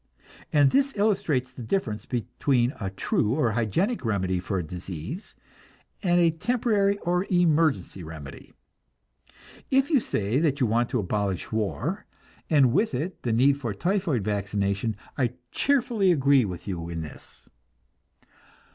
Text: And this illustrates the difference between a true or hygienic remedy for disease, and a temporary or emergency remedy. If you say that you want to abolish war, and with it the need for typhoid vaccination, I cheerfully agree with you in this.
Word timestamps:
And 0.51 0.71
this 0.71 0.93
illustrates 0.95 1.53
the 1.53 1.61
difference 1.61 2.07
between 2.07 2.73
a 2.81 2.89
true 2.89 3.35
or 3.35 3.51
hygienic 3.51 4.03
remedy 4.03 4.39
for 4.39 4.59
disease, 4.63 5.35
and 6.01 6.19
a 6.19 6.31
temporary 6.31 6.97
or 7.03 7.27
emergency 7.31 8.01
remedy. 8.03 8.51
If 9.69 9.91
you 9.91 9.99
say 9.99 10.39
that 10.39 10.59
you 10.59 10.65
want 10.65 10.89
to 10.89 10.97
abolish 10.99 11.51
war, 11.51 12.07
and 12.49 12.73
with 12.73 12.95
it 12.95 13.21
the 13.21 13.31
need 13.31 13.57
for 13.61 13.75
typhoid 13.75 14.23
vaccination, 14.23 14.95
I 15.19 15.33
cheerfully 15.51 16.11
agree 16.11 16.45
with 16.45 16.67
you 16.67 16.89
in 16.89 17.01
this. 17.03 17.47